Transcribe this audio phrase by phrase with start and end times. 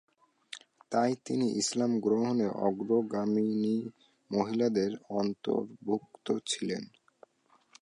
[0.91, 3.75] তাই তিনিও ইসলাম গ্রহণে অগ্রগামিনী
[4.31, 6.83] মহিলাদের অন্তর্ভুক্ত ছিলেন।